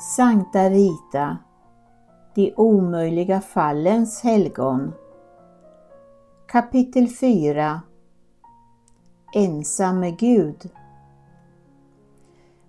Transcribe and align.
Sankta 0.00 0.70
Rita, 0.70 1.38
de 2.34 2.54
omöjliga 2.56 3.40
fallens 3.40 4.22
helgon. 4.22 4.92
Kapitel 6.48 7.08
4 7.08 7.80
Ensam 9.34 10.00
med 10.00 10.18
Gud. 10.18 10.70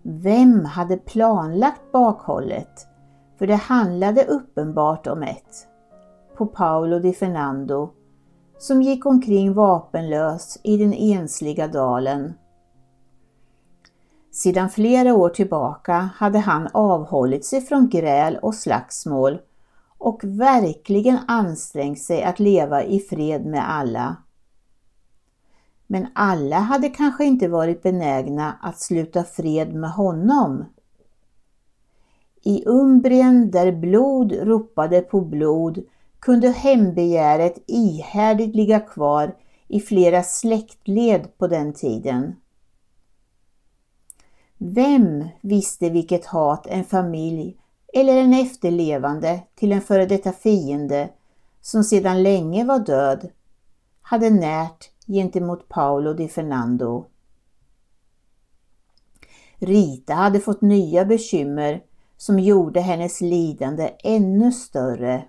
Vem 0.02 0.66
hade 0.66 0.98
planlagt 0.98 1.92
bakhållet? 1.92 2.88
För 3.38 3.48
det 3.48 3.56
handlade 3.56 4.26
uppenbart 4.26 5.08
om 5.08 5.24
ett. 5.24 5.68
På 6.38 6.46
Paolo 6.46 7.00
di 7.00 7.14
Fernando, 7.14 7.90
som 8.58 8.82
gick 8.82 9.06
omkring 9.06 9.54
vapenlös 9.54 10.60
i 10.64 10.78
den 10.78 10.94
ensliga 10.94 11.68
dalen. 11.68 12.34
Sedan 14.32 14.70
flera 14.70 15.14
år 15.14 15.30
tillbaka 15.30 16.10
hade 16.16 16.40
han 16.40 16.68
avhållit 16.74 17.46
sig 17.46 17.62
från 17.62 17.90
gräl 17.90 18.38
och 18.42 18.56
slagsmål 18.56 19.40
och 19.98 20.22
verkligen 20.24 21.18
ansträngt 21.28 22.02
sig 22.02 22.24
att 22.24 22.40
leva 22.40 22.84
i 22.84 23.00
fred 23.00 23.46
med 23.46 23.72
alla. 23.72 24.16
Men 25.88 26.08
alla 26.16 26.60
hade 26.60 26.90
kanske 26.90 27.26
inte 27.26 27.48
varit 27.48 27.84
benägna 27.84 28.58
att 28.62 28.80
sluta 28.80 29.24
fred 29.24 29.74
med 29.74 29.92
honom. 29.92 30.66
I 32.44 32.64
Umbrien 32.66 33.52
där 33.52 33.72
blod 33.72 34.32
ropade 34.32 35.02
på 35.02 35.22
blod 35.22 35.84
kunde 36.20 36.50
hämndbegäret 36.50 37.64
ihärdigt 37.68 38.56
ligga 38.56 38.80
kvar 38.80 39.36
i 39.68 39.80
flera 39.80 40.24
släktled 40.24 41.38
på 41.38 41.48
den 41.48 41.74
tiden. 41.74 42.36
Vem 44.64 45.28
visste 45.42 45.90
vilket 45.90 46.26
hat 46.26 46.68
en 46.68 46.84
familj 46.84 47.58
eller 47.94 48.18
en 48.18 48.34
efterlevande 48.34 49.44
till 49.56 49.72
en 49.72 49.82
före 49.82 50.06
detta 50.06 50.32
fiende 50.32 51.10
som 51.62 51.84
sedan 51.84 52.24
länge 52.24 52.66
var 52.66 52.80
död 52.80 53.30
hade 54.02 54.30
närt 54.30 54.92
gentemot 55.08 55.70
Paolo 55.70 56.14
di 56.14 56.28
Fernando. 56.28 57.06
Rita 59.58 60.14
hade 60.14 60.40
fått 60.40 60.62
nya 60.62 61.06
bekymmer 61.06 61.84
som 62.18 62.40
gjorde 62.40 62.82
hennes 62.82 63.22
lidande 63.22 63.92
ännu 64.04 64.52
större. 64.52 65.24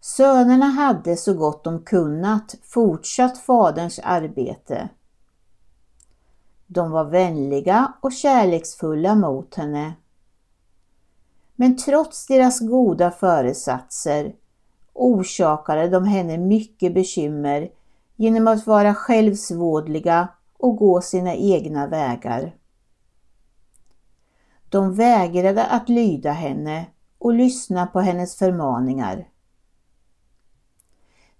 Sönerna 0.00 0.66
hade 0.66 1.16
så 1.16 1.34
gott 1.34 1.64
de 1.64 1.84
kunnat 1.84 2.54
fortsatt 2.62 3.38
faderns 3.38 3.98
arbete. 3.98 4.88
De 6.66 6.90
var 6.90 7.04
vänliga 7.04 7.92
och 8.00 8.12
kärleksfulla 8.12 9.14
mot 9.14 9.54
henne. 9.54 9.94
Men 11.54 11.76
trots 11.76 12.26
deras 12.26 12.60
goda 12.60 13.10
föresatser 13.10 14.34
orsakade 14.92 15.88
de 15.88 16.04
henne 16.04 16.38
mycket 16.38 16.94
bekymmer 16.94 17.70
genom 18.16 18.48
att 18.48 18.66
vara 18.66 18.94
självsvådliga 18.94 20.28
och 20.58 20.76
gå 20.76 21.00
sina 21.00 21.34
egna 21.34 21.86
vägar. 21.86 22.54
De 24.68 24.94
vägrade 24.94 25.66
att 25.66 25.88
lyda 25.88 26.32
henne 26.32 26.86
och 27.18 27.34
lyssna 27.34 27.86
på 27.86 28.00
hennes 28.00 28.36
förmaningar. 28.36 29.28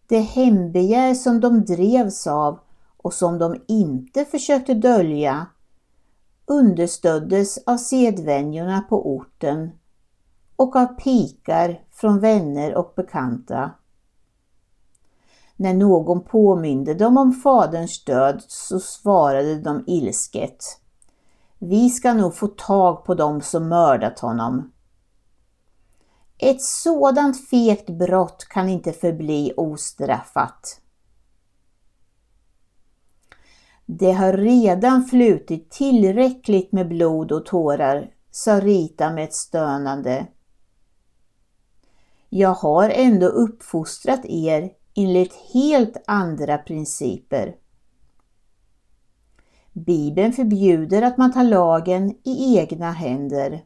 Det 0.06 0.20
hembegär 0.20 1.14
som 1.14 1.40
de 1.40 1.64
drevs 1.64 2.26
av 2.26 2.58
och 3.06 3.14
som 3.14 3.38
de 3.38 3.56
inte 3.68 4.24
försökte 4.24 4.74
dölja 4.74 5.46
understöddes 6.46 7.58
av 7.66 7.76
sedvänjorna 7.76 8.80
på 8.80 9.14
orten 9.14 9.70
och 10.56 10.76
av 10.76 10.86
pikar 10.86 11.84
från 11.92 12.20
vänner 12.20 12.74
och 12.74 12.92
bekanta. 12.96 13.70
När 15.56 15.74
någon 15.74 16.24
påminde 16.24 16.94
dem 16.94 17.16
om 17.18 17.32
faderns 17.32 18.04
död 18.04 18.42
så 18.48 18.80
svarade 18.80 19.60
de 19.60 19.84
ilsket. 19.86 20.64
Vi 21.58 21.90
ska 21.90 22.14
nog 22.14 22.34
få 22.34 22.46
tag 22.46 23.04
på 23.04 23.14
dem 23.14 23.40
som 23.40 23.68
mördat 23.68 24.18
honom. 24.18 24.72
Ett 26.38 26.62
sådant 26.62 27.48
fegt 27.48 27.90
brott 27.90 28.46
kan 28.48 28.68
inte 28.68 28.92
förbli 28.92 29.52
ostraffat. 29.56 30.80
Det 33.86 34.12
har 34.12 34.32
redan 34.32 35.04
flutit 35.04 35.70
tillräckligt 35.70 36.72
med 36.72 36.88
blod 36.88 37.32
och 37.32 37.46
tårar, 37.46 38.10
sa 38.30 38.60
Rita 38.60 39.12
med 39.12 39.24
ett 39.24 39.34
stönande. 39.34 40.26
Jag 42.28 42.54
har 42.54 42.90
ändå 42.90 43.26
uppfostrat 43.26 44.20
er 44.24 44.70
enligt 44.94 45.34
helt 45.52 45.96
andra 46.06 46.58
principer. 46.58 47.56
Bibeln 49.72 50.32
förbjuder 50.32 51.02
att 51.02 51.18
man 51.18 51.32
tar 51.32 51.44
lagen 51.44 52.10
i 52.24 52.58
egna 52.58 52.92
händer. 52.92 53.64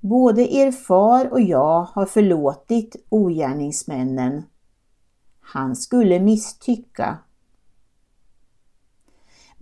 Både 0.00 0.54
er 0.54 0.72
far 0.72 1.32
och 1.32 1.40
jag 1.40 1.82
har 1.82 2.06
förlåtit 2.06 2.96
ogärningsmännen. 3.08 4.42
Han 5.40 5.76
skulle 5.76 6.20
misstycka. 6.20 7.18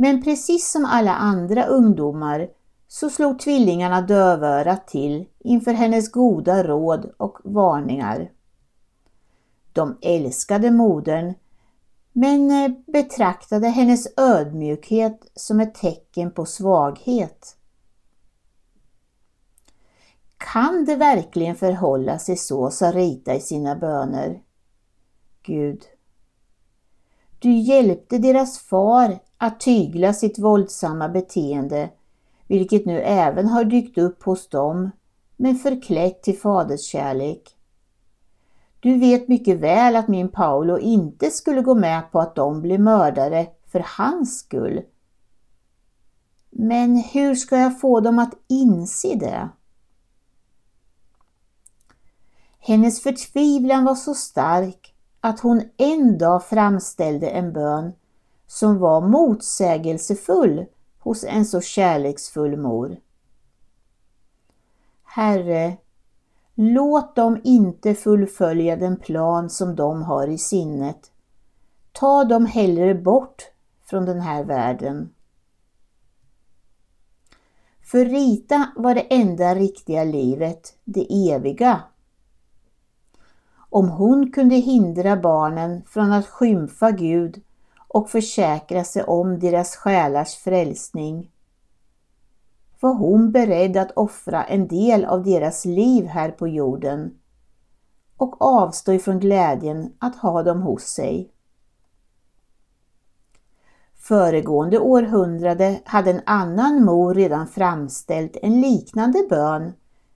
Men 0.01 0.23
precis 0.23 0.71
som 0.71 0.85
alla 0.85 1.15
andra 1.15 1.67
ungdomar 1.67 2.49
så 2.89 3.11
slog 3.11 3.39
tvillingarna 3.39 4.01
dövörat 4.01 4.87
till 4.87 5.27
inför 5.39 5.73
hennes 5.73 6.13
goda 6.13 6.65
råd 6.65 7.11
och 7.17 7.39
varningar. 7.45 8.31
De 9.73 9.99
älskade 10.03 10.71
modern 10.71 11.35
men 12.13 12.51
eh, 12.51 12.71
betraktade 12.87 13.69
hennes 13.69 14.09
ödmjukhet 14.17 15.31
som 15.35 15.61
ett 15.61 15.75
tecken 15.75 16.31
på 16.31 16.47
svaghet. 16.47 17.57
Kan 20.37 20.85
det 20.85 20.97
verkligen 20.97 21.57
förhålla 21.57 22.19
sig 22.19 22.37
så, 22.37 22.71
sa 22.71 22.93
Rita 22.93 23.35
i 23.35 23.41
sina 23.41 23.77
böner. 23.77 24.43
Gud, 25.43 25.85
du 27.39 27.53
hjälpte 27.53 28.19
deras 28.19 28.59
far 28.59 29.19
att 29.39 29.61
tygla 29.61 30.13
sitt 30.13 30.39
våldsamma 30.39 31.09
beteende, 31.09 31.91
vilket 32.47 32.87
nu 32.87 33.01
även 33.01 33.47
har 33.47 33.65
dykt 33.65 33.99
upp 33.99 34.23
hos 34.23 34.49
dem, 34.49 34.91
men 35.37 35.57
förklätt 35.57 36.23
till 36.23 36.39
faderskärlek. 36.39 37.55
Du 38.81 38.99
vet 38.99 39.29
mycket 39.29 39.61
väl 39.61 39.97
att 39.97 40.09
min 40.09 40.29
Paolo 40.29 40.79
inte 40.79 41.31
skulle 41.31 41.63
gå 41.63 41.75
med 41.75 42.13
på 42.13 42.21
att 42.21 42.35
de 42.35 42.63
blir 42.63 42.79
mördare 42.79 43.47
för 43.67 43.85
hans 43.99 44.39
skull. 44.39 44.83
Men 46.51 46.97
hur 46.97 47.35
ska 47.35 47.57
jag 47.57 47.81
få 47.81 48.01
dem 48.01 48.19
att 48.19 48.35
inse 48.49 49.15
det? 49.15 49.49
Hennes 52.59 53.03
förtvivlan 53.03 53.85
var 53.85 53.95
så 53.95 54.15
stark 54.15 54.95
att 55.21 55.41
hon 55.41 55.63
en 55.77 56.19
dag 56.19 56.45
framställde 56.45 57.29
en 57.29 57.53
bön 57.53 57.93
som 58.51 58.79
var 58.79 59.01
motsägelsefull 59.01 60.67
hos 60.99 61.25
en 61.25 61.45
så 61.45 61.61
kärleksfull 61.61 62.57
mor. 62.57 63.01
Herre, 65.05 65.77
låt 66.55 67.17
dem 67.17 67.41
inte 67.45 67.95
fullfölja 67.95 68.77
den 68.77 68.97
plan 68.97 69.51
som 69.51 69.77
de 69.77 70.03
har 70.03 70.29
i 70.29 70.39
sinnet. 70.39 71.13
Ta 71.93 72.25
dem 72.25 72.47
hellre 72.47 72.95
bort 72.95 73.43
från 73.85 74.05
den 74.05 74.21
här 74.21 74.45
världen. 74.45 75.15
För 77.83 78.05
Rita 78.05 78.69
var 78.77 78.95
det 78.95 79.15
enda 79.15 79.55
riktiga 79.55 80.05
livet 80.05 80.79
det 80.85 81.31
eviga. 81.31 81.83
Om 83.71 83.89
hon 83.89 84.33
kunde 84.33 84.55
hindra 84.55 85.17
barnen 85.17 85.83
från 85.87 86.13
att 86.13 86.27
skymfa 86.27 86.91
Gud 86.91 87.43
och 87.89 88.11
försäkra 88.11 88.85
sig 88.85 89.05
om 89.05 89.39
deras 89.39 89.77
själars 89.77 90.35
frälsning 90.35 91.31
var 92.81 92.95
hon 92.95 93.33
beredd 93.33 93.77
att 93.77 93.91
offra 93.97 94.45
en 94.45 94.69
del 94.69 95.05
av 95.05 95.25
deras 95.25 95.65
liv 95.65 96.07
här 96.07 96.31
på 96.31 96.49
jorden 96.49 97.19
och 98.17 98.43
avstå 98.43 98.93
ifrån 98.93 99.21
glädjen 99.21 99.93
att 99.99 100.17
ha 100.17 100.43
dem 100.43 100.63
hos 100.63 100.83
sig. 100.83 101.31
Föregående 103.97 104.79
århundrade 104.79 105.81
hade 105.85 106.11
en 106.11 106.21
annan 106.27 106.85
mor 106.85 107.15
redan 107.15 107.47
framställt 107.47 108.37
en 108.43 108.61
liknande 108.61 109.27
bön 109.31 109.73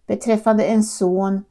beträffande 0.07 0.65
en 0.65 0.85
son 0.85 1.45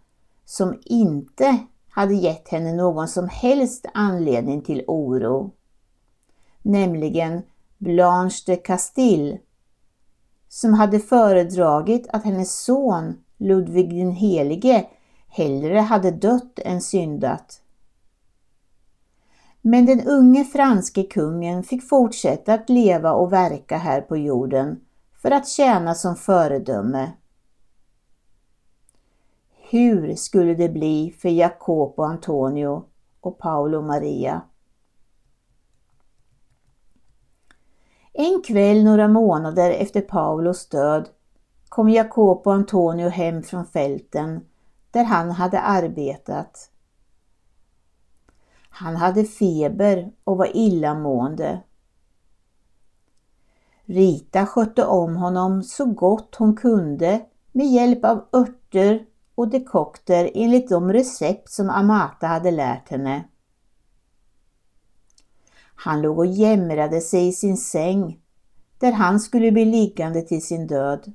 som 0.46 0.80
inte 0.86 1.58
hade 1.90 2.14
gett 2.14 2.50
henne 2.50 2.74
någon 2.74 3.08
som 3.08 3.30
helst 3.30 3.86
anledning 3.94 4.62
till 4.62 4.84
oro. 4.88 5.52
Nämligen 6.62 7.42
Blanche 7.78 8.44
de 8.46 8.56
Castille 8.56 9.40
som 10.50 10.74
hade 10.74 11.00
föredragit 11.00 12.08
att 12.10 12.24
hennes 12.24 12.63
son 12.63 13.24
Ludvig 13.38 13.90
den 13.90 14.12
helige 14.12 14.86
hellre 15.28 15.80
hade 15.80 16.12
dött 16.12 16.60
än 16.60 16.81
syndat. 16.81 17.62
Men 19.62 19.86
den 19.86 20.08
unge 20.08 20.44
franske 20.44 21.04
kungen 21.04 21.63
fick 21.63 21.90
fortsätta 21.90 22.54
att 22.54 22.69
leva 22.69 23.13
och 23.13 23.34
verka 23.34 23.78
här 23.78 24.02
på 24.02 24.18
jorden 24.18 24.80
för 25.22 25.31
att 25.31 25.48
tjäna 25.48 25.96
som 25.96 26.16
föredöme. 26.16 27.12
Hur 29.69 30.16
skulle 30.16 30.54
det 30.54 30.69
bli 30.69 31.16
för 31.19 31.30
Jacopo 31.30 32.04
Antonio 32.04 32.84
och 33.22 33.38
Paolo 33.38 33.81
Maria? 33.81 34.42
En 38.22 38.42
kväll 38.42 38.84
några 38.84 39.08
månader 39.08 39.72
efter 39.72 40.02
Paulos 40.02 40.70
död 40.70 41.10
kom 41.70 41.90
Jacopo 41.90 42.50
Antonio 42.50 43.10
hem 43.10 43.44
från 43.44 43.66
fälten 43.66 44.46
där 44.92 45.04
han 45.04 45.32
hade 45.32 45.60
arbetat. 45.60 46.70
Han 48.70 48.96
hade 48.96 49.24
feber 49.24 50.12
och 50.24 50.38
var 50.38 50.58
illamående. 50.58 51.62
Rita 53.86 54.46
skötte 54.46 54.86
om 54.86 55.16
honom 55.16 55.64
så 55.64 55.86
gott 55.86 56.36
hon 56.36 56.56
kunde 56.56 57.26
med 57.52 57.68
hjälp 57.68 58.06
av 58.06 58.26
örter 58.34 59.06
och 59.36 59.48
dekokter 59.48 60.32
enligt 60.34 60.70
de 60.70 60.94
recept 60.94 61.50
som 61.50 61.70
Amata 61.70 62.28
hade 62.28 62.52
lärt 62.52 62.90
henne. 62.90 63.24
Han 65.83 66.01
låg 66.01 66.19
och 66.19 66.25
jämrade 66.25 67.01
sig 67.01 67.28
i 67.28 67.31
sin 67.31 67.57
säng 67.57 68.19
där 68.78 68.92
han 68.92 69.19
skulle 69.19 69.51
bli 69.51 69.66
liggande 69.66 70.22
till 70.22 70.45
sin 70.45 70.68
död. 70.68 71.13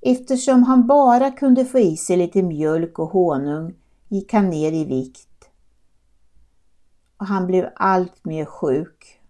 Eftersom 0.00 0.62
han 0.62 0.86
bara 0.86 1.30
kunde 1.30 1.64
få 1.64 1.78
i 1.78 1.96
sig 1.96 2.16
lite 2.16 2.42
mjölk 2.42 2.98
och 2.98 3.08
honung 3.08 3.74
gick 4.08 4.32
han 4.32 4.50
ner 4.50 4.72
i 4.72 4.84
vikt. 4.84 5.50
Och 7.16 7.26
han 7.26 7.46
blev 7.46 7.68
allt 7.76 8.24
mer 8.24 8.44
sjuk. 8.44 9.20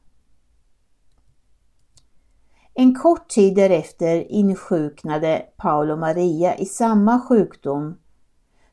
En 2.75 2.95
kort 2.95 3.29
tid 3.29 3.55
därefter 3.55 4.33
insjuknade 4.33 5.47
Paolo 5.57 5.97
Maria 5.97 6.57
i 6.57 6.67
samma 6.67 7.21
sjukdom 7.21 7.99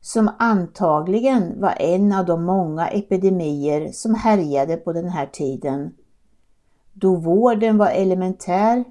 som 0.10 0.32
antagligen 0.40 1.62
var 1.62 1.76
en 1.80 2.14
av 2.14 2.26
de 2.26 2.46
många 2.46 2.88
epidemier 2.88 3.92
som 3.92 4.16
härjade 4.16 4.78
på 4.78 4.94
den 4.94 5.10
här 5.10 5.26
tiden. 5.26 5.96
Då 6.94 7.16
vården 7.16 7.78
var 7.78 7.88
elementär, 7.88 8.84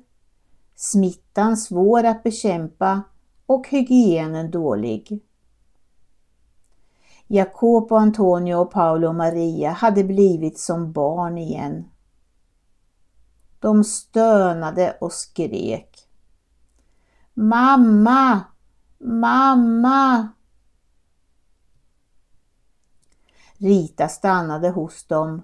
smittan 0.74 1.56
svår 1.56 2.04
att 2.04 2.22
bekämpa 2.22 3.02
och 3.46 3.68
hygienen 3.68 4.50
dålig. 4.50 5.20
Jacopo 7.26 7.94
Antonio 7.94 8.54
och 8.54 8.70
Paolo 8.70 9.12
Maria 9.12 9.70
hade 9.70 10.04
blivit 10.04 10.58
som 10.58 10.92
barn 10.92 11.38
igen. 11.38 11.84
De 13.60 13.84
stönade 13.84 14.96
och 15.00 15.12
skrek. 15.12 16.08
Mamma! 17.34 18.40
Mamma! 18.98 20.28
Rita 23.58 24.08
stannade 24.08 24.70
hos 24.70 25.04
dem 25.06 25.42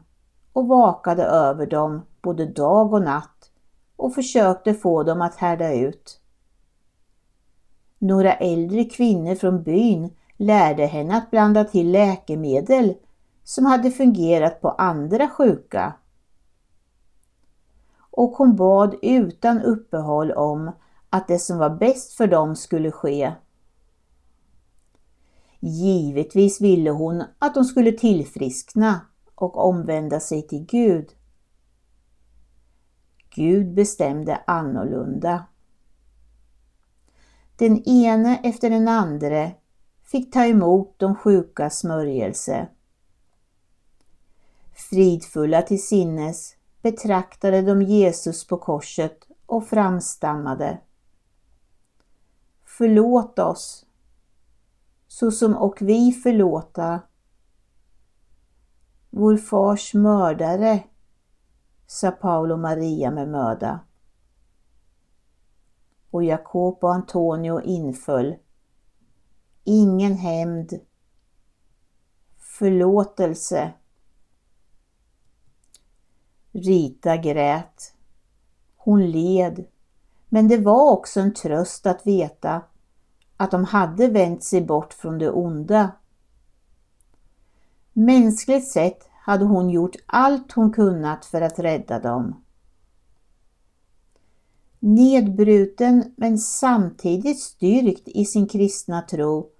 och 0.52 0.69
vakade 0.69 1.25
över 1.25 1.66
dem 1.66 2.02
både 2.22 2.46
dag 2.46 2.93
och 2.93 3.02
natt 3.02 3.50
och 3.96 4.14
försökte 4.14 4.75
få 4.75 5.02
dem 5.02 5.22
att 5.22 5.34
härda 5.34 5.72
ut. 5.75 6.20
Några 7.99 8.32
äldre 8.32 8.84
kvinnor 8.84 9.34
från 9.34 9.62
byn 9.62 10.11
lärde 10.37 10.87
henne 10.87 11.16
att 11.16 11.31
blanda 11.31 11.64
till 11.64 11.90
läkemedel 11.90 12.94
som 13.44 13.66
hade 13.66 13.90
fungerat 13.90 14.61
på 14.61 14.70
andra 14.70 15.28
sjuka. 15.28 15.94
Och 18.11 18.31
hon 18.31 18.56
bad 18.56 18.94
utan 19.02 19.62
uppehåll 19.62 20.32
om 20.32 20.72
att 21.11 21.28
det 21.28 21.38
som 21.38 21.58
var 21.58 21.70
bäst 21.70 22.12
för 22.12 22.26
dem 22.26 22.56
skulle 22.56 22.90
ske. 22.90 23.32
Givetvis 25.66 26.61
ville 26.61 26.90
hon 26.90 27.25
att 27.38 27.55
de 27.55 27.64
skulle 27.64 27.93
tillfriskna 27.93 29.00
och 29.34 29.56
omvända 29.56 30.20
sig 30.20 30.46
till 30.46 30.66
Gud. 30.66 31.12
Gud 33.31 33.75
bestämde 33.75 34.43
annorlunda. 34.46 35.44
Den 37.56 37.88
ene 37.88 38.40
efter 38.43 38.70
den 38.70 38.88
andre 38.88 39.52
fick 40.02 40.32
ta 40.32 40.44
emot 40.44 40.99
de 40.99 41.14
sjuka 41.14 41.70
smörjelse. 41.70 42.69
Fridfulla 44.90 45.62
till 45.62 45.82
sinnes 45.82 46.56
betraktade 46.82 47.62
de 47.62 47.82
Jesus 47.82 48.46
på 48.46 48.56
korset 48.56 49.19
och 49.46 49.66
framstammade. 49.66 50.78
Förlåt 52.64 53.38
oss, 53.38 53.83
såsom 55.14 55.56
och 55.56 55.78
vi 55.81 56.12
förlåta 56.12 57.00
vår 59.11 59.37
fars 59.37 59.94
mördare, 59.94 60.82
sa 61.87 62.11
Paolo 62.11 62.56
Maria 62.56 63.11
med 63.11 63.28
möda. 63.28 63.81
Och 66.11 66.25
Jakob 66.25 66.84
och 66.84 66.94
Antonio 66.94 67.61
inföll. 67.61 68.37
Ingen 69.64 70.12
hämnd. 70.12 70.81
Förlåtelse. 72.37 73.72
Rita 76.52 77.16
grät. 77.16 77.94
Hon 78.76 79.11
led. 79.11 79.64
Men 80.28 80.49
det 80.49 80.58
var 80.58 80.93
också 80.93 81.20
en 81.20 81.34
tröst 81.34 81.87
att 81.87 82.06
veta 82.06 82.62
att 83.36 83.50
de 83.50 83.64
hade 83.64 84.08
vänt 84.08 84.44
sig 84.44 84.60
bort 84.60 84.92
från 84.92 85.19
det 85.19 85.31
onda. 85.31 85.90
Mänskligt 87.92 88.68
sett 88.68 89.09
hade 89.12 89.44
hon 89.44 89.70
gjort 89.70 89.97
allt 90.06 90.52
hon 90.52 90.73
kunnat 90.73 91.25
för 91.25 91.40
att 91.40 91.59
rädda 91.59 92.00
dem. 92.00 92.44
Nedbruten 94.78 96.14
men 96.16 96.38
samtidigt 96.38 97.40
styrkt 97.40 98.09
i 98.09 98.25
sin 98.25 98.49
kristna 98.49 99.02
tro 99.02 99.50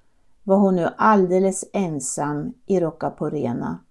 var 0.43 0.57
hon 0.57 0.77
nu 0.77 0.89
alldeles 0.99 1.65
ensam 1.73 2.53
i 2.67 2.81
Rocaporena. 2.81 3.85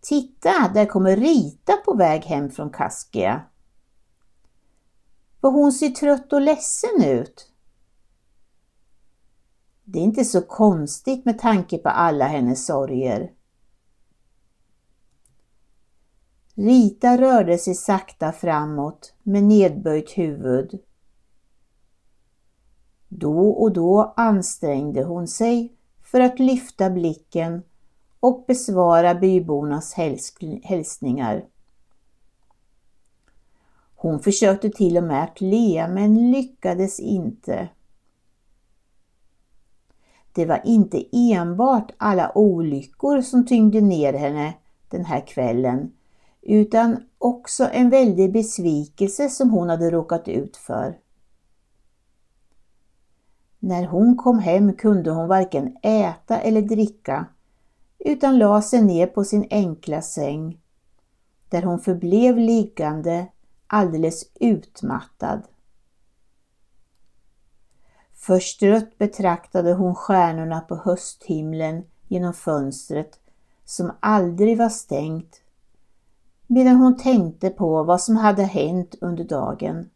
Titta, 0.00 0.70
där 0.74 0.86
kommer 0.86 1.16
Rita 1.16 1.72
på 1.84 1.94
väg 1.94 2.24
hem 2.24 2.50
från 2.50 2.70
Kaskia. 2.70 3.42
För 5.46 5.50
hon 5.50 5.72
ser 5.72 5.88
trött 5.88 6.32
och 6.32 6.40
ledsen 6.40 7.02
ut. 7.04 7.52
Det 9.84 9.98
är 9.98 10.02
inte 10.02 10.24
så 10.24 10.42
konstigt 10.42 11.24
med 11.24 11.38
tanke 11.38 11.78
på 11.78 11.88
alla 11.88 12.24
hennes 12.24 12.66
sorger. 12.66 13.32
Rita 16.54 17.18
rörde 17.18 17.58
sig 17.58 17.74
sakta 17.74 18.32
framåt 18.32 19.14
med 19.22 19.42
nedböjt 19.42 20.10
huvud. 20.10 20.80
Då 23.08 23.48
och 23.48 23.72
då 23.72 24.14
ansträngde 24.16 25.04
hon 25.04 25.28
sig 25.28 25.76
för 26.02 26.20
att 26.20 26.38
lyfta 26.38 26.90
blicken 26.90 27.62
och 28.20 28.44
besvara 28.48 29.14
bybornas 29.14 29.94
hälsningar. 30.62 31.44
Hon 34.06 34.20
försökte 34.20 34.70
till 34.70 34.96
och 34.96 35.04
med 35.04 35.22
att 35.22 35.40
le 35.40 35.88
men 35.88 36.30
lyckades 36.30 37.00
inte. 37.00 37.68
Det 40.32 40.46
var 40.46 40.60
inte 40.64 41.04
enbart 41.12 41.92
alla 41.96 42.38
olyckor 42.38 43.20
som 43.20 43.46
tyngde 43.46 43.80
ner 43.80 44.12
henne 44.12 44.54
den 44.88 45.04
här 45.04 45.26
kvällen 45.26 45.92
utan 46.42 46.96
också 47.18 47.68
en 47.72 47.90
väldig 47.90 48.32
besvikelse 48.32 49.28
som 49.28 49.50
hon 49.50 49.68
hade 49.68 49.90
råkat 49.90 50.28
ut 50.28 50.56
för. 50.56 50.98
När 53.58 53.86
hon 53.86 54.16
kom 54.16 54.38
hem 54.38 54.72
kunde 54.72 55.10
hon 55.10 55.28
varken 55.28 55.76
äta 55.82 56.40
eller 56.40 56.62
dricka 56.62 57.26
utan 57.98 58.38
la 58.38 58.62
sig 58.62 58.82
ner 58.82 59.06
på 59.06 59.24
sin 59.24 59.46
enkla 59.50 60.02
säng 60.02 60.60
där 61.48 61.62
hon 61.62 61.80
förblev 61.80 62.38
liggande 62.38 63.26
alldeles 63.66 64.24
utmattad. 64.40 65.42
Förstrött 68.14 68.98
betraktade 68.98 69.72
hon 69.72 69.94
stjärnorna 69.94 70.60
på 70.60 70.76
hösthimlen 70.76 71.84
genom 72.08 72.34
fönstret 72.34 73.20
som 73.64 73.92
aldrig 74.00 74.58
var 74.58 74.68
stängt 74.68 75.40
medan 76.46 76.76
hon 76.76 76.96
tänkte 76.96 77.50
på 77.50 77.82
vad 77.82 78.00
som 78.00 78.16
hade 78.16 78.42
hänt 78.42 78.94
under 79.00 79.24
dagen. 79.24 79.90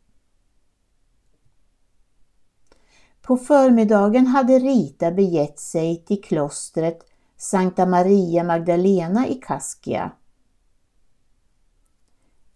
På 3.23 3.37
förmiddagen 3.37 4.27
hade 4.27 4.59
Rita 4.59 5.11
begett 5.11 5.59
sig 5.59 6.05
till 6.05 6.23
klostret 6.23 6.99
Sankta 7.37 7.87
Maria 7.87 8.45
Magdalena 8.45 9.29
i 9.29 9.35
Kaskia. 9.35 10.11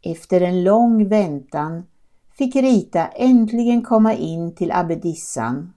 Efter 0.06 0.40
en 0.40 0.64
lång 0.64 1.08
väntan 1.08 1.86
fick 2.32 2.56
Rita 2.56 3.06
äntligen 3.06 3.82
komma 3.82 4.14
in 4.14 4.54
till 4.54 4.72
abbedissan. 4.72 5.72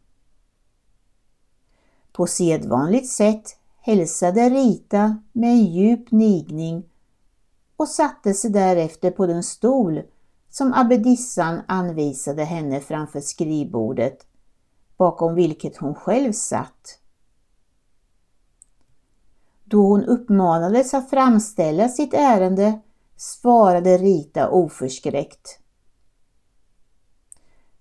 På 2.12 2.28
sedvanligt 2.28 3.10
sätt 3.10 3.58
hälsade 3.82 4.50
Rita 4.50 5.18
med 5.32 5.50
en 5.50 5.66
djup 5.66 6.12
nigning 6.12 6.84
och 7.78 7.88
satte 7.88 8.34
sig 8.34 8.52
därefter 8.52 9.12
på 9.12 9.26
den 9.28 9.44
stol 9.44 10.02
som 10.50 10.74
abbedissan 10.74 11.62
anvisade 11.68 12.44
henne 12.44 12.80
framför 12.80 13.20
skrivbordet, 13.20 14.26
bakom 14.98 15.36
vilket 15.36 15.78
hon 15.78 15.96
själv 15.96 16.32
satt. 16.32 17.00
Då 19.64 19.82
hon 19.82 20.04
uppmanades 20.04 20.94
att 20.94 21.10
framställa 21.10 21.90
sitt 21.90 22.14
ärende 22.14 22.80
svarade 23.18 23.98
Rita 23.98 24.50
oförskräckt. 24.50 25.60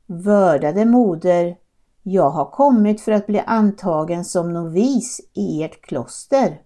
Vördade 0.06 0.84
moder, 0.84 1.56
jag 2.02 2.30
har 2.30 2.50
kommit 2.50 3.00
för 3.00 3.12
att 3.12 3.26
bli 3.26 3.38
antagen 3.38 4.24
som 4.24 4.52
novis 4.52 5.20
i 5.32 5.62
ert 5.62 5.80
kloster. 5.82 6.62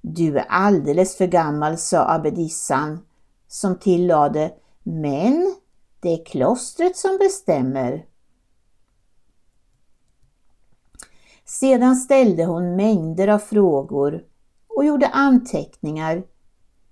Du 0.00 0.38
är 0.38 0.46
alldeles 0.48 1.16
för 1.16 1.26
gammal, 1.26 1.78
sa 1.78 2.10
abbedissan, 2.10 3.04
som 3.48 3.78
tillade, 3.78 4.52
men 4.82 5.56
det 6.00 6.08
är 6.08 6.24
klostret 6.24 6.96
som 6.96 7.18
bestämmer. 7.18 8.06
Sedan 11.44 11.96
ställde 11.96 12.44
hon 12.44 12.76
mängder 12.76 13.28
av 13.28 13.38
frågor 13.38 14.24
och 14.78 14.84
gjorde 14.84 15.08
anteckningar 15.08 16.22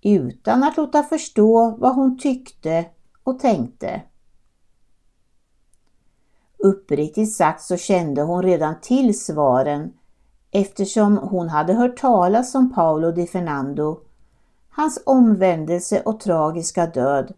utan 0.03 0.65
att 0.65 0.77
låta 0.77 1.03
förstå 1.03 1.77
vad 1.79 1.95
hon 1.95 2.19
tyckte 2.19 2.87
och 3.25 3.39
tänkte. 3.39 4.03
Uppriktigt 6.59 7.33
sagt 7.33 7.63
så 7.63 7.77
kände 7.77 8.23
hon 8.23 8.43
redan 8.43 8.81
till 8.81 9.21
svaren 9.21 9.93
eftersom 10.51 11.17
hon 11.17 11.49
hade 11.49 11.75
hört 11.75 11.97
talas 11.97 12.55
om 12.55 12.73
Paolo 12.75 13.13
di 13.13 13.27
Fernando, 13.27 14.01
hans 14.69 15.03
omvändelse 15.07 16.03
och 16.03 16.21
tragiska 16.21 16.87
död, 16.87 17.35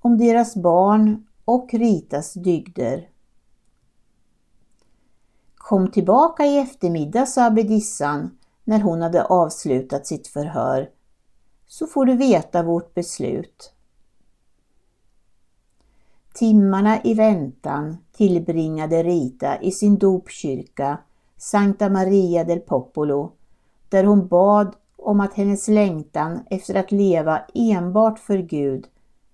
om 0.00 0.18
deras 0.18 0.56
barn 0.56 1.26
och 1.44 1.74
Ritas 1.74 2.34
dygder. 2.34 3.08
Kom 5.54 5.90
tillbaka 5.90 6.46
i 6.46 6.58
eftermiddag, 6.58 7.26
sa 7.26 7.46
abbedissan 7.46 8.30
när 8.64 8.80
hon 8.80 9.02
hade 9.02 9.24
avslutat 9.24 10.06
sitt 10.06 10.26
förhör, 10.26 10.90
så 11.66 11.86
får 11.86 12.06
du 12.06 12.16
veta 12.16 12.62
vårt 12.62 12.94
beslut. 12.94 13.72
Timmarna 16.34 17.02
i 17.02 17.14
väntan 17.14 17.96
tillbringade 18.12 19.02
Rita 19.02 19.60
i 19.60 19.70
sin 19.72 19.98
dopkyrka 19.98 20.98
Sankta 21.36 21.88
Maria 21.88 22.44
del 22.44 22.60
Popolo, 22.60 23.32
där 23.88 24.04
hon 24.04 24.28
bad 24.28 24.76
om 24.96 25.20
att 25.20 25.34
hennes 25.34 25.68
längtan 25.68 26.40
efter 26.50 26.74
att 26.74 26.92
leva 26.92 27.42
enbart 27.54 28.18
för 28.18 28.38
Gud 28.38 28.86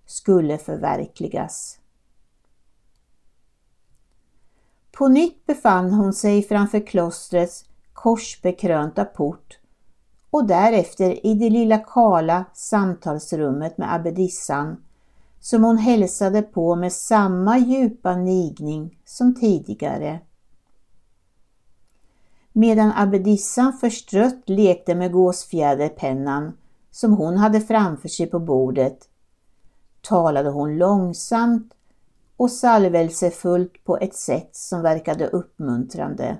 skulle 0.06 0.58
förverkligas. 0.58 1.78
På 4.92 5.08
nytt 5.08 5.46
befann 5.46 5.92
hon 5.92 6.12
sig 6.12 6.42
framför 6.42 6.86
klostrets 6.86 7.64
korsbekrönta 7.96 9.04
port 9.04 9.58
och 10.30 10.46
därefter 10.46 11.26
i 11.26 11.34
det 11.34 11.50
lilla 11.50 11.78
kala 11.78 12.44
samtalsrummet 12.54 13.78
med 13.78 13.94
abbedissan 13.94 14.76
som 15.40 15.64
hon 15.64 15.78
hälsade 15.78 16.42
på 16.42 16.76
med 16.76 16.92
samma 16.92 17.58
djupa 17.58 18.16
nigning 18.16 18.98
som 19.04 19.34
tidigare. 19.34 20.20
Medan 22.52 22.92
abbedissan 22.96 23.72
förstrött 23.72 24.48
lekte 24.48 24.94
med 24.94 25.12
gåsfjäderpennan 25.12 26.52
som 26.90 27.12
hon 27.12 27.36
hade 27.36 27.60
framför 27.60 28.08
sig 28.08 28.26
på 28.26 28.38
bordet 28.38 28.98
talade 30.00 30.50
hon 30.50 30.78
långsamt 30.78 31.72
och 32.36 32.50
salvelsefullt 32.50 33.84
på 33.84 33.96
ett 33.98 34.14
sätt 34.14 34.56
som 34.56 34.82
verkade 34.82 35.28
uppmuntrande. 35.28 36.36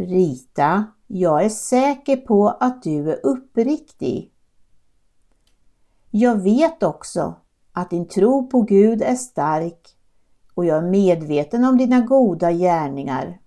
Rita, 0.00 0.84
jag 1.06 1.44
är 1.44 1.48
säker 1.48 2.16
på 2.16 2.48
att 2.48 2.82
du 2.82 3.12
är 3.12 3.26
uppriktig. 3.26 4.32
Jag 6.10 6.42
vet 6.42 6.82
också 6.82 7.34
att 7.72 7.90
din 7.90 8.08
tro 8.08 8.48
på 8.48 8.62
Gud 8.62 9.02
är 9.02 9.14
stark 9.14 9.96
och 10.54 10.64
jag 10.64 10.78
är 10.78 10.90
medveten 10.90 11.64
om 11.64 11.76
dina 11.76 12.00
goda 12.00 12.52
gärningar. 12.52 13.40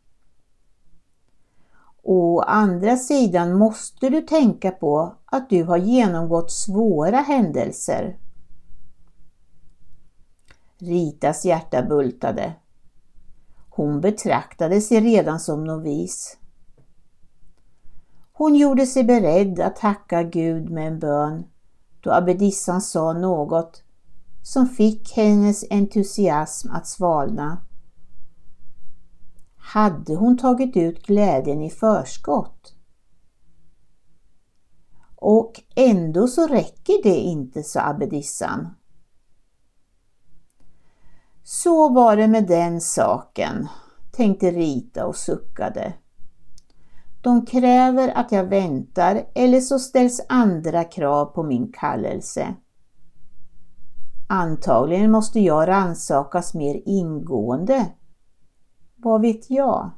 Å 2.04 2.42
andra 2.42 2.98
sidan 2.98 3.58
måste 3.58 4.10
du 4.10 4.22
tänka 4.22 4.72
på 4.72 5.16
att 5.26 5.50
du 5.50 5.64
har 5.64 5.78
genomgått 5.78 6.52
svåra 6.52 7.18
händelser. 7.18 8.18
Ritas 10.78 11.46
hjärta 11.46 11.84
bultade. 11.84 12.54
Hon 13.70 14.02
betraktade 14.02 14.82
sig 14.82 15.00
redan 15.00 15.40
som 15.40 15.64
novis. 15.64 16.38
Hon 18.42 18.56
gjorde 18.56 18.86
sig 18.86 19.04
beredd 19.04 19.60
att 19.60 19.76
tacka 19.76 20.24
Gud 20.24 20.70
med 20.70 20.88
en 20.88 21.00
bön 21.00 21.44
då 22.00 22.12
abbedissan 22.12 22.82
sa 22.82 23.14
något 23.14 23.84
som 24.44 24.68
fick 24.68 25.12
hennes 25.16 25.66
entusiasm 25.70 26.72
att 26.72 26.88
svalna. 26.88 27.66
Hade 29.56 30.16
hon 30.16 30.38
tagit 30.38 30.78
ut 30.78 31.06
glädjen 31.06 31.62
i 31.62 31.70
förskott? 31.70 32.76
Och 35.16 35.62
ändå 35.76 36.28
så 36.28 36.48
räcker 36.48 37.04
det 37.04 37.16
inte, 37.16 37.64
sa 37.64 37.82
abbedissan. 37.82 38.76
Så 41.44 41.90
var 41.90 42.16
det 42.16 42.28
med 42.28 42.48
den 42.48 42.82
saken, 42.82 43.68
tänkte 44.12 44.52
Rita 44.52 45.06
och 45.06 45.16
suckade. 45.16 45.94
De 47.22 47.46
kräver 47.46 48.18
att 48.18 48.32
jag 48.32 48.44
väntar 48.44 49.24
eller 49.36 49.60
så 49.60 49.80
ställs 49.80 50.22
andra 50.30 50.84
krav 50.84 51.26
på 51.26 51.44
min 51.44 51.72
kallelse. 51.72 52.56
Antagligen 54.30 55.12
måste 55.12 55.40
jag 55.40 55.68
ransakas 55.68 56.54
mer 56.54 56.82
ingående. 56.86 57.86
Vad 58.96 59.22
vet 59.22 59.50
jag? 59.50 59.92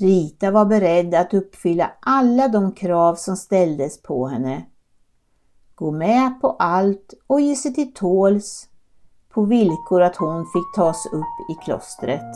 Rita 0.00 0.50
var 0.50 0.64
beredd 0.64 1.14
att 1.14 1.34
uppfylla 1.34 1.90
alla 2.00 2.48
de 2.48 2.72
krav 2.72 3.14
som 3.14 3.36
ställdes 3.36 4.02
på 4.02 4.26
henne. 4.26 4.64
Gå 5.74 5.90
med 5.90 6.40
på 6.40 6.50
allt 6.50 7.14
och 7.26 7.40
ge 7.40 7.56
sig 7.56 7.74
till 7.74 7.94
tåls 7.94 8.68
på 9.28 9.44
villkor 9.44 10.02
att 10.02 10.16
hon 10.16 10.46
fick 10.46 10.74
tas 10.74 11.06
upp 11.06 11.50
i 11.50 11.64
klostret. 11.64 12.34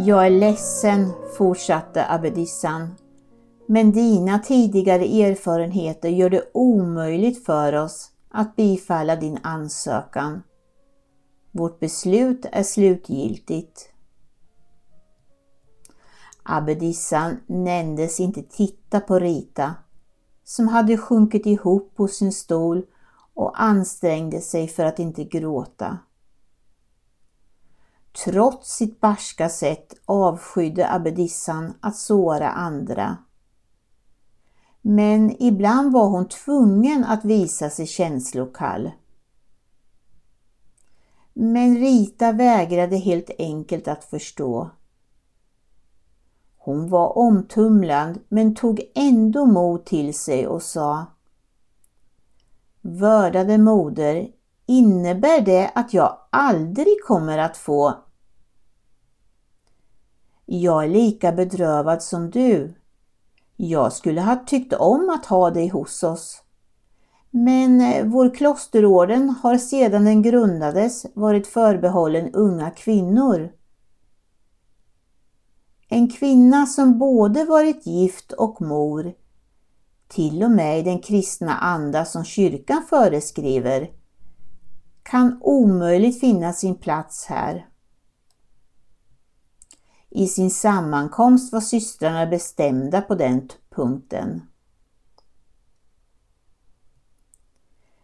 Jag 0.00 0.26
är 0.26 0.30
ledsen, 0.30 1.12
fortsatte 1.36 2.06
abbedissan, 2.10 2.94
men 3.66 3.92
dina 3.92 4.38
tidigare 4.38 5.04
erfarenheter 5.04 6.08
gör 6.08 6.30
det 6.30 6.50
omöjligt 6.54 7.44
för 7.44 7.72
oss 7.72 8.10
att 8.30 8.56
bifalla 8.56 9.16
din 9.16 9.38
ansökan. 9.42 10.42
Vårt 11.52 11.80
beslut 11.80 12.46
är 12.52 12.62
slutgiltigt. 12.62 13.90
Abbedissan 16.42 17.36
nändes 17.46 18.20
inte 18.20 18.42
titta 18.42 19.00
på 19.00 19.18
Rita, 19.18 19.74
som 20.44 20.68
hade 20.68 20.98
sjunkit 20.98 21.46
ihop 21.46 21.96
på 21.96 22.08
sin 22.08 22.32
stol 22.32 22.82
och 23.34 23.62
ansträngde 23.62 24.40
sig 24.40 24.68
för 24.68 24.84
att 24.84 24.98
inte 24.98 25.24
gråta. 25.24 25.98
Trots 28.24 28.76
sitt 28.76 29.00
barska 29.00 29.48
sätt 29.48 29.94
avskydde 30.06 30.92
abbedissan 30.92 31.74
att 31.80 31.96
såra 31.96 32.50
andra. 32.50 33.16
Men 34.80 35.42
ibland 35.42 35.92
var 35.92 36.08
hon 36.08 36.28
tvungen 36.28 37.04
att 37.04 37.24
visa 37.24 37.70
sig 37.70 37.86
känslokall. 37.86 38.90
Men 41.32 41.76
Rita 41.76 42.32
vägrade 42.32 42.96
helt 42.96 43.30
enkelt 43.38 43.88
att 43.88 44.04
förstå. 44.04 44.70
Hon 46.56 46.88
var 46.88 47.18
omtumlad 47.18 48.18
men 48.28 48.54
tog 48.54 48.80
ändå 48.94 49.46
mod 49.46 49.84
till 49.84 50.14
sig 50.14 50.46
och 50.46 50.62
sa 50.62 51.06
Vördade 52.80 53.58
moder, 53.58 54.28
innebär 54.66 55.40
det 55.40 55.70
att 55.74 55.94
jag 55.94 56.18
aldrig 56.30 56.96
kommer 57.06 57.38
att 57.38 57.56
få 57.56 58.04
jag 60.50 60.84
är 60.84 60.88
lika 60.88 61.32
bedrövad 61.32 62.02
som 62.02 62.30
du. 62.30 62.74
Jag 63.56 63.92
skulle 63.92 64.20
ha 64.20 64.36
tyckt 64.36 64.72
om 64.72 65.10
att 65.10 65.26
ha 65.26 65.50
dig 65.50 65.68
hos 65.68 66.02
oss. 66.02 66.42
Men 67.30 67.80
eh, 67.80 68.04
vår 68.04 68.34
klosterorden 68.34 69.30
har 69.30 69.58
sedan 69.58 70.04
den 70.04 70.22
grundades 70.22 71.06
varit 71.14 71.46
förbehållen 71.46 72.34
unga 72.34 72.70
kvinnor. 72.70 73.52
En 75.88 76.10
kvinna 76.10 76.66
som 76.66 76.98
både 76.98 77.44
varit 77.44 77.86
gift 77.86 78.32
och 78.32 78.60
mor, 78.62 79.12
till 80.08 80.42
och 80.42 80.50
med 80.50 80.78
i 80.78 80.82
den 80.82 80.98
kristna 80.98 81.58
anda 81.58 82.04
som 82.04 82.24
kyrkan 82.24 82.82
föreskriver, 82.88 83.90
kan 85.02 85.38
omöjligt 85.42 86.20
finna 86.20 86.52
sin 86.52 86.74
plats 86.74 87.26
här. 87.26 87.66
I 90.10 90.26
sin 90.26 90.50
sammankomst 90.50 91.52
var 91.52 91.60
systrarna 91.60 92.26
bestämda 92.26 93.00
på 93.00 93.14
den 93.14 93.48
punkten. 93.70 94.42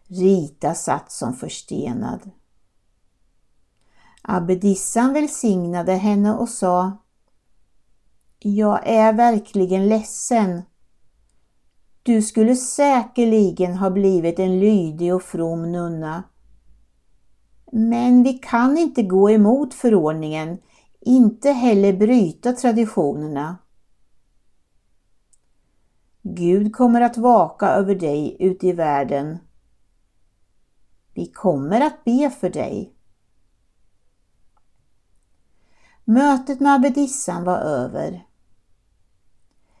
Rita 0.07 0.75
satt 0.75 1.11
som 1.11 1.33
förstenad. 1.33 2.31
Abbedissan 4.21 5.13
välsignade 5.13 5.93
henne 5.93 6.33
och 6.33 6.49
sa 6.49 6.97
Jag 8.39 8.87
är 8.87 9.13
verkligen 9.13 9.89
ledsen. 9.89 10.61
Du 12.03 12.21
skulle 12.21 12.55
säkerligen 12.55 13.77
ha 13.77 13.89
blivit 13.89 14.39
en 14.39 14.59
lydig 14.59 15.15
och 15.15 15.23
from 15.23 15.71
nunna. 15.71 16.23
Men 17.71 18.23
vi 18.23 18.33
kan 18.33 18.77
inte 18.77 19.03
gå 19.03 19.31
emot 19.31 19.73
förordningen 19.73 20.57
inte 21.05 21.49
heller 21.51 21.93
bryta 21.93 22.53
traditionerna. 22.53 23.57
Gud 26.21 26.75
kommer 26.75 27.01
att 27.01 27.17
vaka 27.17 27.67
över 27.67 27.95
dig 27.95 28.37
ute 28.39 28.67
i 28.67 28.71
världen. 28.71 29.37
Vi 31.13 31.25
kommer 31.25 31.81
att 31.81 32.03
be 32.03 32.29
för 32.29 32.49
dig. 32.49 32.93
Mötet 36.03 36.59
med 36.59 36.75
abbedissan 36.75 37.43
var 37.43 37.57
över. 37.57 38.27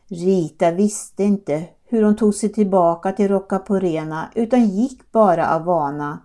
Rita 0.07 0.71
visste 0.71 1.23
inte 1.23 1.67
hur 1.83 2.03
hon 2.03 2.15
tog 2.15 2.35
sig 2.35 2.53
tillbaka 2.53 3.11
till 3.11 3.27
Roccaporena 3.27 4.31
utan 4.35 4.69
gick 4.69 5.11
bara 5.11 5.55
av 5.55 5.63
vana. 5.63 6.19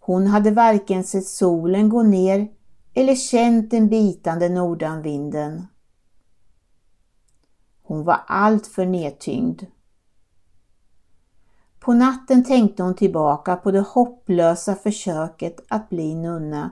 Hon 0.00 0.26
hade 0.26 0.50
varken 0.50 1.04
sett 1.04 1.26
solen 1.26 1.88
gå 1.88 2.02
ner 2.02 2.55
eller 2.98 3.14
känt 3.14 3.70
den 3.70 3.88
bitande 3.88 4.48
nordanvinden. 4.48 5.66
Hon 7.82 8.04
var 8.04 8.20
alltför 8.26 8.86
nedtyngd. 8.86 9.62
På 11.80 11.92
natten 11.92 12.44
tänkte 12.44 12.82
hon 12.82 12.94
tillbaka 12.94 13.56
på 13.56 13.70
det 13.70 13.80
hopplösa 13.80 14.74
försöket 14.74 15.60
att 15.68 15.88
bli 15.88 16.14
nunna, 16.14 16.70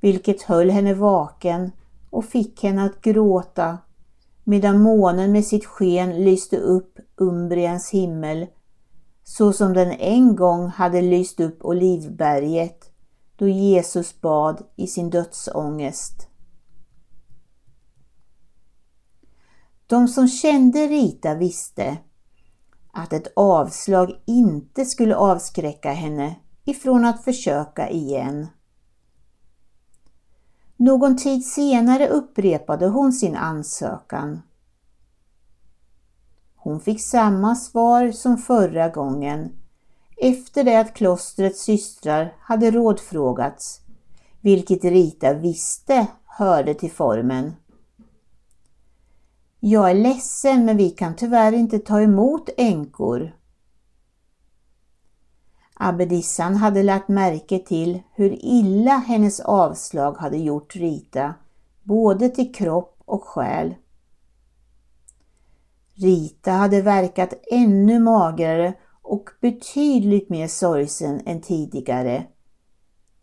vilket 0.00 0.42
höll 0.42 0.70
henne 0.70 0.94
vaken 0.94 1.72
och 2.10 2.24
fick 2.24 2.62
henne 2.62 2.84
att 2.84 3.00
gråta 3.00 3.78
medan 4.44 4.82
månen 4.82 5.32
med 5.32 5.44
sitt 5.44 5.64
sken 5.64 6.24
lyste 6.24 6.56
upp 6.56 6.98
Umbriens 7.16 7.90
himmel 7.90 8.46
så 9.24 9.52
som 9.52 9.72
den 9.72 9.92
en 9.92 10.36
gång 10.36 10.66
hade 10.66 11.02
lyst 11.02 11.40
upp 11.40 11.64
Olivberget 11.64 12.93
då 13.36 13.48
Jesus 13.48 14.20
bad 14.20 14.66
i 14.76 14.86
sin 14.86 15.10
dödsångest. 15.10 16.28
De 19.86 20.08
som 20.08 20.28
kände 20.28 20.86
Rita 20.86 21.34
visste 21.34 21.98
att 22.92 23.12
ett 23.12 23.32
avslag 23.36 24.22
inte 24.26 24.84
skulle 24.84 25.16
avskräcka 25.16 25.92
henne 25.92 26.34
ifrån 26.64 27.04
att 27.04 27.24
försöka 27.24 27.90
igen. 27.90 28.46
Någon 30.76 31.16
tid 31.16 31.46
senare 31.46 32.08
upprepade 32.08 32.86
hon 32.86 33.12
sin 33.12 33.36
ansökan. 33.36 34.42
Hon 36.56 36.80
fick 36.80 37.00
samma 37.02 37.54
svar 37.54 38.10
som 38.10 38.36
förra 38.36 38.88
gången 38.88 39.63
efter 40.16 40.64
det 40.64 40.80
att 40.80 40.94
klostrets 40.94 41.62
systrar 41.62 42.34
hade 42.40 42.70
rådfrågats, 42.70 43.80
vilket 44.40 44.84
Rita 44.84 45.34
visste 45.34 46.06
hörde 46.24 46.74
till 46.74 46.90
formen. 46.90 47.52
Jag 49.60 49.90
är 49.90 49.94
ledsen 49.94 50.64
men 50.64 50.76
vi 50.76 50.90
kan 50.90 51.16
tyvärr 51.16 51.52
inte 51.52 51.78
ta 51.78 52.00
emot 52.00 52.48
änkor. 52.56 53.36
Abbedissan 55.74 56.56
hade 56.56 56.82
lagt 56.82 57.08
märke 57.08 57.58
till 57.58 58.02
hur 58.12 58.44
illa 58.44 58.92
hennes 58.92 59.40
avslag 59.40 60.12
hade 60.12 60.36
gjort 60.36 60.76
Rita, 60.76 61.34
både 61.82 62.28
till 62.28 62.54
kropp 62.54 63.02
och 63.04 63.24
själ. 63.24 63.74
Rita 65.94 66.52
hade 66.52 66.82
verkat 66.82 67.34
ännu 67.50 67.98
magrare 67.98 68.74
och 69.04 69.30
betydligt 69.40 70.28
mer 70.28 70.48
sorgsen 70.48 71.20
än 71.26 71.40
tidigare. 71.40 72.26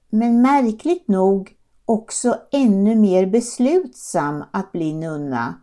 Men 0.10 0.42
märkligt 0.42 1.08
nog 1.08 1.56
också 1.86 2.38
ännu 2.52 2.96
mer 2.96 3.26
beslutsam 3.26 4.44
att 4.54 4.72
bli 4.72 4.94
nunna, 4.94 5.62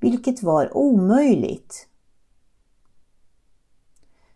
vilket 0.00 0.42
var 0.42 0.76
omöjligt. 0.76 1.86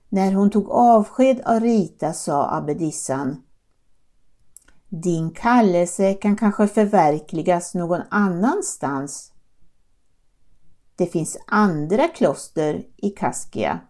När 0.08 0.32
hon 0.32 0.50
tog 0.50 0.70
avsked 0.70 1.40
av 1.44 1.60
Rita 1.60 2.12
sa 2.12 2.56
abbedissan 2.56 3.42
Din 4.88 5.30
kallelse 5.30 6.14
kan 6.14 6.36
kanske 6.36 6.68
förverkligas 6.68 7.74
någon 7.74 8.02
annanstans. 8.10 9.32
Det 10.96 11.06
finns 11.06 11.36
andra 11.46 12.08
kloster 12.08 12.84
i 12.96 13.10
Kaskia. 13.10 13.80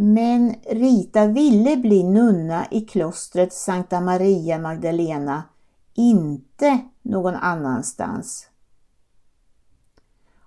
Men 0.00 0.54
Rita 0.70 1.26
ville 1.26 1.76
bli 1.76 2.02
nunna 2.02 2.66
i 2.70 2.80
klostret 2.80 3.52
Sankta 3.52 4.00
Maria 4.00 4.58
Magdalena, 4.58 5.42
inte 5.94 6.80
någon 7.02 7.34
annanstans. 7.34 8.48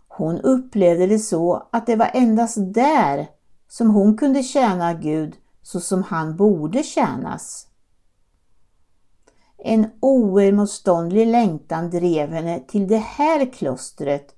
Hon 0.08 0.38
upplevde 0.38 1.08
det 1.08 1.20
så 1.20 1.68
att 1.72 1.86
det 1.86 1.96
var 1.96 2.12
endast 2.14 2.58
där 2.74 3.30
som 3.68 3.90
hon 3.90 4.18
kunde 4.18 4.44
tjäna 4.44 4.94
Gud 4.94 5.38
så 5.62 5.80
som 5.80 6.04
han 6.04 6.36
borde 6.36 6.84
tjänas. 6.84 7.68
En 9.58 9.88
oemotståndlig 10.00 11.28
längtan 11.28 11.90
drev 11.90 12.30
henne 12.30 12.60
till 12.68 12.88
det 12.88 12.98
här 12.98 13.54
klostret 13.54 14.36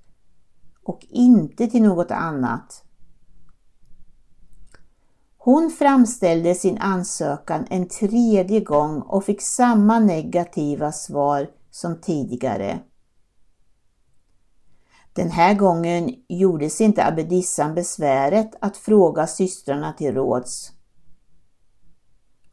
och 0.84 1.06
inte 1.10 1.66
till 1.66 1.82
något 1.82 2.10
annat. 2.10 2.84
Hon 5.44 5.70
framställde 5.70 6.54
sin 6.54 6.78
ansökan 6.78 7.66
en 7.70 7.88
tredje 7.88 8.60
gång 8.60 9.00
och 9.02 9.24
fick 9.24 9.42
samma 9.42 9.98
negativa 9.98 10.92
svar 10.92 11.50
som 11.70 12.00
tidigare. 12.00 12.80
Den 15.12 15.30
här 15.30 15.54
gången 15.54 16.10
gjorde 16.28 16.70
sig 16.70 16.86
inte 16.86 17.06
abbedissan 17.06 17.74
besväret 17.74 18.50
att 18.60 18.76
fråga 18.76 19.26
systrarna 19.26 19.92
till 19.92 20.14
råds. 20.14 20.72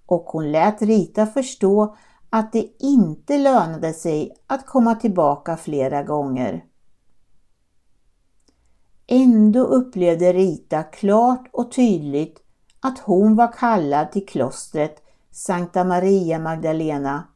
Och 0.06 0.23
hon 0.23 0.51
lät 0.51 0.82
Rita 0.82 1.27
förstå 1.27 1.95
att 2.30 2.54
det 2.54 2.67
inte 2.80 3.38
lönade 3.38 3.93
sig 3.93 4.32
att 4.47 4.65
komma 4.65 4.95
tillbaka 4.95 5.58
flera 5.58 6.04
gånger. 6.04 6.65
Ändå 9.08 9.60
upplevde 9.63 10.34
Rita 10.34 10.84
klart 10.84 11.49
och 11.54 11.71
tydligt 11.71 12.41
att 12.82 13.00
hon 13.00 13.36
var 13.36 13.54
kallad 13.54 14.12
till 14.12 14.26
klostret 14.26 15.04
Sankta 15.32 15.84
Maria 15.84 16.39
Magdalena 16.39 17.28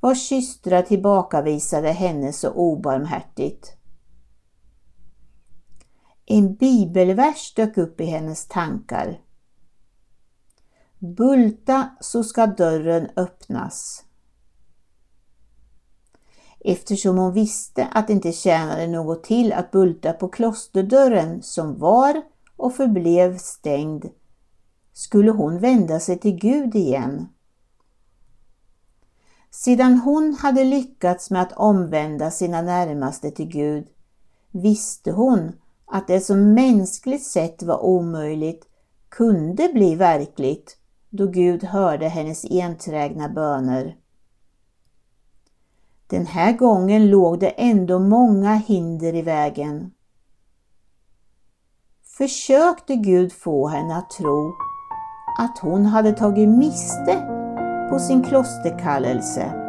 vars 0.00 0.28
systrar 0.28 0.82
tillbakavisade 0.82 1.92
henne 1.92 2.32
så 2.32 2.50
obarmhärtigt. 2.50 3.72
En 6.26 6.54
bibelvers 6.54 7.54
dök 7.54 7.76
upp 7.76 8.00
i 8.00 8.04
hennes 8.04 8.46
tankar. 8.46 9.20
Bulta 10.98 11.90
så 12.00 12.24
ska 12.24 12.46
dörren 12.46 13.08
öppnas. 13.16 14.04
Eftersom 16.60 17.18
hon 17.18 17.32
visste 17.32 17.86
att 17.86 18.06
det 18.06 18.12
inte 18.12 18.32
tjänade 18.32 18.86
något 18.86 19.24
till 19.24 19.52
att 19.52 19.70
bulta 19.70 20.12
på 20.12 20.28
klosterdörren 20.28 21.42
som 21.42 21.78
var 21.78 22.22
och 22.56 22.74
förblev 22.74 23.38
stängd 23.38 24.06
skulle 24.92 25.30
hon 25.30 25.58
vända 25.58 26.00
sig 26.00 26.18
till 26.18 26.34
Gud 26.34 26.74
igen. 26.74 27.28
Sedan 29.50 29.98
hon 29.98 30.34
hade 30.34 30.64
lyckats 30.64 31.30
med 31.30 31.42
att 31.42 31.52
omvända 31.52 32.30
sina 32.30 32.62
närmaste 32.62 33.30
till 33.30 33.48
Gud 33.48 33.88
visste 34.50 35.10
hon 35.12 35.52
att 35.86 36.06
det 36.06 36.20
som 36.20 36.54
mänskligt 36.54 37.26
sett 37.26 37.62
var 37.62 37.84
omöjligt 37.84 38.66
kunde 39.08 39.68
bli 39.68 39.94
verkligt 39.94 40.76
då 41.10 41.26
Gud 41.26 41.64
hörde 41.64 42.08
hennes 42.08 42.44
enträgna 42.50 43.28
böner. 43.28 43.96
Den 46.06 46.26
här 46.26 46.52
gången 46.52 47.10
låg 47.10 47.40
det 47.40 47.50
ändå 47.50 47.98
många 47.98 48.54
hinder 48.54 49.14
i 49.14 49.22
vägen. 49.22 49.90
Försökte 52.04 52.96
Gud 52.96 53.32
få 53.32 53.68
henne 53.68 53.96
att 53.96 54.10
tro 54.10 54.52
att 55.38 55.58
hon 55.58 55.86
hade 55.86 56.12
tagit 56.12 56.48
miste 56.48 57.22
på 57.90 57.98
sin 57.98 58.22
klosterkallelse. 58.24 59.61